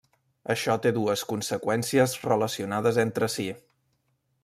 [0.53, 3.51] Això té dues conseqüències relacionades entre si.